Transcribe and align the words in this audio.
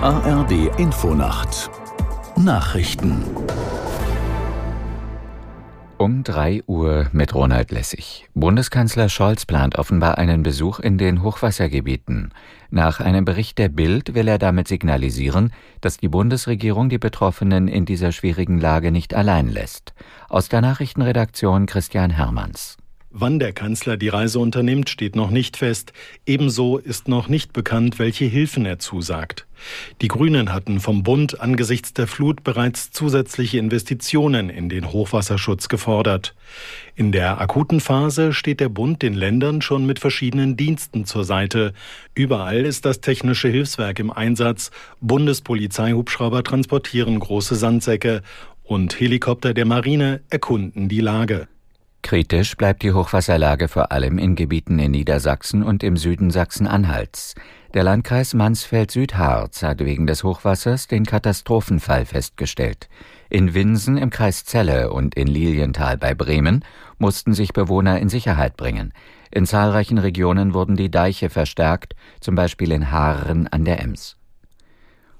ARD 0.00 0.70
Infonacht 0.78 1.70
Nachrichten 2.36 3.24
um 5.96 6.22
3 6.22 6.62
Uhr 6.68 7.08
mit 7.10 7.34
Ronald 7.34 7.72
Lessig. 7.72 8.28
Bundeskanzler 8.32 9.08
Scholz 9.08 9.44
plant 9.44 9.76
offenbar 9.76 10.16
einen 10.16 10.44
Besuch 10.44 10.78
in 10.78 10.98
den 10.98 11.24
Hochwassergebieten. 11.24 12.32
Nach 12.70 13.00
einem 13.00 13.24
Bericht 13.24 13.58
der 13.58 13.68
Bild 13.68 14.14
will 14.14 14.28
er 14.28 14.38
damit 14.38 14.68
signalisieren, 14.68 15.52
dass 15.80 15.96
die 15.96 16.08
Bundesregierung 16.08 16.88
die 16.88 16.98
Betroffenen 16.98 17.66
in 17.66 17.84
dieser 17.84 18.12
schwierigen 18.12 18.60
Lage 18.60 18.92
nicht 18.92 19.14
allein 19.14 19.48
lässt. 19.48 19.94
Aus 20.28 20.48
der 20.48 20.60
Nachrichtenredaktion 20.60 21.66
Christian 21.66 22.10
Hermanns. 22.10 22.77
Wann 23.10 23.38
der 23.38 23.54
Kanzler 23.54 23.96
die 23.96 24.08
Reise 24.08 24.38
unternimmt, 24.38 24.90
steht 24.90 25.16
noch 25.16 25.30
nicht 25.30 25.56
fest. 25.56 25.94
Ebenso 26.26 26.76
ist 26.76 27.08
noch 27.08 27.28
nicht 27.28 27.54
bekannt, 27.54 27.98
welche 27.98 28.26
Hilfen 28.26 28.66
er 28.66 28.78
zusagt. 28.78 29.46
Die 30.02 30.08
Grünen 30.08 30.52
hatten 30.52 30.78
vom 30.78 31.04
Bund 31.04 31.40
angesichts 31.40 31.94
der 31.94 32.06
Flut 32.06 32.44
bereits 32.44 32.90
zusätzliche 32.90 33.58
Investitionen 33.58 34.50
in 34.50 34.68
den 34.68 34.92
Hochwasserschutz 34.92 35.68
gefordert. 35.68 36.34
In 36.96 37.10
der 37.10 37.40
akuten 37.40 37.80
Phase 37.80 38.34
steht 38.34 38.60
der 38.60 38.68
Bund 38.68 39.00
den 39.00 39.14
Ländern 39.14 39.62
schon 39.62 39.86
mit 39.86 39.98
verschiedenen 39.98 40.58
Diensten 40.58 41.06
zur 41.06 41.24
Seite. 41.24 41.72
Überall 42.14 42.66
ist 42.66 42.84
das 42.84 43.00
technische 43.00 43.48
Hilfswerk 43.48 44.00
im 44.00 44.10
Einsatz. 44.10 44.70
Bundespolizeihubschrauber 45.00 46.42
transportieren 46.44 47.18
große 47.18 47.54
Sandsäcke 47.54 48.22
und 48.64 49.00
Helikopter 49.00 49.54
der 49.54 49.64
Marine 49.64 50.20
erkunden 50.28 50.90
die 50.90 51.00
Lage. 51.00 51.48
Kritisch 52.02 52.56
bleibt 52.56 52.82
die 52.82 52.92
Hochwasserlage 52.92 53.68
vor 53.68 53.92
allem 53.92 54.18
in 54.18 54.34
Gebieten 54.34 54.78
in 54.78 54.92
Niedersachsen 54.92 55.62
und 55.62 55.82
im 55.82 55.96
Süden 55.96 56.30
Sachsen-Anhalts. 56.30 57.34
Der 57.74 57.82
Landkreis 57.82 58.32
Mansfeld-Südharz 58.32 59.62
hat 59.62 59.80
wegen 59.80 60.06
des 60.06 60.24
Hochwassers 60.24 60.86
den 60.86 61.04
Katastrophenfall 61.04 62.06
festgestellt. 62.06 62.88
In 63.28 63.52
Winsen 63.52 63.98
im 63.98 64.08
Kreis 64.08 64.44
Celle 64.44 64.90
und 64.90 65.14
in 65.16 65.26
Lilienthal 65.26 65.98
bei 65.98 66.14
Bremen 66.14 66.64
mussten 66.96 67.34
sich 67.34 67.52
Bewohner 67.52 67.98
in 67.98 68.08
Sicherheit 68.08 68.56
bringen. 68.56 68.94
In 69.30 69.44
zahlreichen 69.44 69.98
Regionen 69.98 70.54
wurden 70.54 70.76
die 70.76 70.90
Deiche 70.90 71.28
verstärkt, 71.28 71.94
zum 72.20 72.34
Beispiel 72.34 72.72
in 72.72 72.90
Haaren 72.90 73.48
an 73.48 73.66
der 73.66 73.80
Ems. 73.80 74.17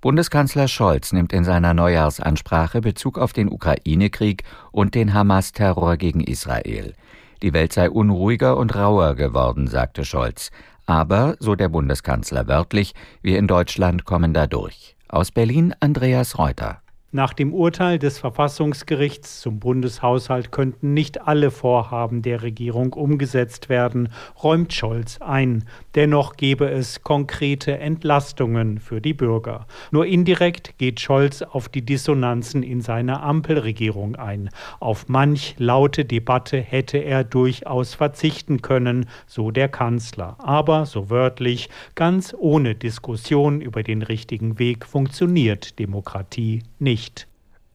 Bundeskanzler 0.00 0.66
Scholz 0.66 1.12
nimmt 1.12 1.34
in 1.34 1.44
seiner 1.44 1.74
Neujahrsansprache 1.74 2.80
Bezug 2.80 3.18
auf 3.18 3.34
den 3.34 3.52
Ukraine-Krieg 3.52 4.44
und 4.72 4.94
den 4.94 5.12
Hamas-Terror 5.12 5.98
gegen 5.98 6.22
Israel. 6.22 6.94
Die 7.42 7.52
Welt 7.52 7.74
sei 7.74 7.90
unruhiger 7.90 8.56
und 8.56 8.74
rauer 8.74 9.14
geworden, 9.14 9.66
sagte 9.66 10.06
Scholz. 10.06 10.52
Aber, 10.86 11.36
so 11.38 11.54
der 11.54 11.68
Bundeskanzler 11.68 12.48
wörtlich, 12.48 12.94
wir 13.20 13.38
in 13.38 13.46
Deutschland 13.46 14.06
kommen 14.06 14.32
da 14.32 14.46
durch. 14.46 14.96
Aus 15.06 15.32
Berlin 15.32 15.74
Andreas 15.80 16.38
Reuter. 16.38 16.80
Nach 17.12 17.32
dem 17.32 17.52
Urteil 17.52 17.98
des 17.98 18.20
Verfassungsgerichts 18.20 19.40
zum 19.40 19.58
Bundeshaushalt 19.58 20.52
könnten 20.52 20.94
nicht 20.94 21.26
alle 21.26 21.50
Vorhaben 21.50 22.22
der 22.22 22.42
Regierung 22.42 22.92
umgesetzt 22.92 23.68
werden, 23.68 24.10
räumt 24.40 24.72
Scholz 24.72 25.18
ein. 25.20 25.64
Dennoch 25.96 26.36
gebe 26.36 26.70
es 26.70 27.02
konkrete 27.02 27.78
Entlastungen 27.78 28.78
für 28.78 29.00
die 29.00 29.12
Bürger. 29.12 29.66
Nur 29.90 30.06
indirekt 30.06 30.78
geht 30.78 31.00
Scholz 31.00 31.42
auf 31.42 31.68
die 31.68 31.84
Dissonanzen 31.84 32.62
in 32.62 32.80
seiner 32.80 33.24
Ampelregierung 33.24 34.14
ein. 34.14 34.48
Auf 34.78 35.08
manch 35.08 35.56
laute 35.58 36.04
Debatte 36.04 36.60
hätte 36.60 36.98
er 36.98 37.24
durchaus 37.24 37.94
verzichten 37.94 38.62
können, 38.62 39.06
so 39.26 39.50
der 39.50 39.68
Kanzler. 39.68 40.36
Aber, 40.38 40.86
so 40.86 41.10
wörtlich, 41.10 41.70
ganz 41.96 42.36
ohne 42.38 42.76
Diskussion 42.76 43.60
über 43.60 43.82
den 43.82 44.02
richtigen 44.02 44.60
Weg 44.60 44.86
funktioniert 44.86 45.80
Demokratie 45.80 46.62
nicht 46.78 46.99
nicht. 47.00 47.26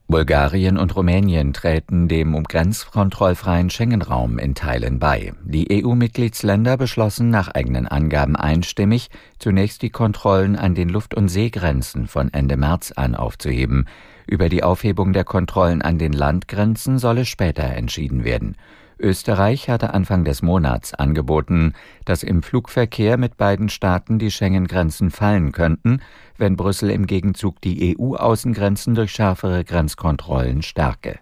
Bulgarien 0.08 0.78
und 0.78 0.94
Rumänien 0.94 1.52
treten 1.52 2.06
dem 2.06 2.40
grenzkontrollfreien 2.44 3.70
Schengen-Raum 3.70 4.38
in 4.38 4.54
Teilen 4.54 5.00
bei. 5.00 5.32
Die 5.42 5.84
EU-Mitgliedsländer 5.84 6.76
beschlossen 6.76 7.28
nach 7.30 7.48
eigenen 7.48 7.88
Angaben 7.88 8.36
einstimmig, 8.36 9.10
zunächst 9.40 9.82
die 9.82 9.90
Kontrollen 9.90 10.54
an 10.54 10.76
den 10.76 10.88
Luft- 10.88 11.14
und 11.16 11.26
Seegrenzen 11.26 12.06
von 12.06 12.32
Ende 12.32 12.56
März 12.56 12.92
an 12.94 13.16
aufzuheben. 13.16 13.86
Über 14.28 14.48
die 14.48 14.62
Aufhebung 14.62 15.12
der 15.12 15.24
Kontrollen 15.24 15.82
an 15.82 15.98
den 15.98 16.12
Landgrenzen 16.12 17.00
solle 17.00 17.24
später 17.24 17.64
entschieden 17.64 18.22
werden. 18.22 18.56
Österreich 18.98 19.68
hatte 19.68 19.92
Anfang 19.92 20.24
des 20.24 20.40
Monats 20.40 20.94
angeboten, 20.94 21.74
dass 22.06 22.22
im 22.22 22.42
Flugverkehr 22.42 23.18
mit 23.18 23.36
beiden 23.36 23.68
Staaten 23.68 24.18
die 24.18 24.30
Schengen-Grenzen 24.30 25.10
fallen 25.10 25.52
könnten, 25.52 26.00
wenn 26.38 26.56
Brüssel 26.56 26.90
im 26.90 27.06
Gegenzug 27.06 27.60
die 27.60 27.96
EU-Außengrenzen 27.98 28.94
durch 28.94 29.12
schärfere 29.12 29.64
Grenzkontrollen 29.64 30.62
stärke. 30.62 31.18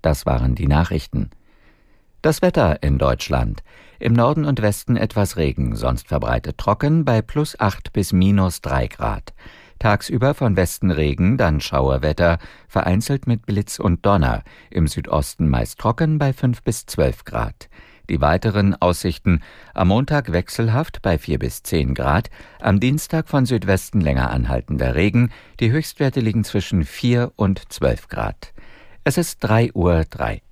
Das 0.00 0.26
waren 0.26 0.54
die 0.54 0.68
Nachrichten. 0.68 1.30
Das 2.22 2.40
Wetter 2.40 2.82
in 2.82 2.98
Deutschland. 2.98 3.62
Im 3.98 4.12
Norden 4.12 4.44
und 4.44 4.62
Westen 4.62 4.96
etwas 4.96 5.36
Regen, 5.36 5.74
sonst 5.74 6.06
verbreitet 6.06 6.58
trocken 6.58 7.04
bei 7.04 7.22
plus 7.22 7.58
acht 7.58 7.92
bis 7.92 8.12
minus 8.12 8.60
drei 8.60 8.86
Grad. 8.86 9.34
Tagsüber 9.78 10.34
von 10.34 10.56
Westen 10.56 10.90
Regen, 10.90 11.36
dann 11.36 11.60
Schauerwetter, 11.60 12.38
vereinzelt 12.68 13.26
mit 13.26 13.46
Blitz 13.46 13.78
und 13.78 14.04
Donner, 14.06 14.42
im 14.70 14.86
Südosten 14.86 15.48
meist 15.48 15.78
trocken 15.78 16.18
bei 16.18 16.32
5 16.32 16.62
bis 16.62 16.86
12 16.86 17.24
Grad. 17.24 17.68
Die 18.08 18.20
weiteren 18.20 18.74
Aussichten 18.80 19.42
am 19.74 19.88
Montag 19.88 20.32
wechselhaft 20.32 21.02
bei 21.02 21.18
4 21.18 21.38
bis 21.38 21.62
10 21.62 21.94
Grad, 21.94 22.30
am 22.60 22.78
Dienstag 22.78 23.28
von 23.28 23.46
Südwesten 23.46 24.00
länger 24.00 24.30
anhaltender 24.30 24.94
Regen, 24.94 25.30
die 25.60 25.70
Höchstwerte 25.70 26.20
liegen 26.20 26.44
zwischen 26.44 26.84
4 26.84 27.32
und 27.36 27.72
12 27.72 28.08
Grad. 28.08 28.52
Es 29.04 29.18
ist 29.18 29.40
3 29.40 29.72
Uhr 29.72 30.04
3. 30.08 30.45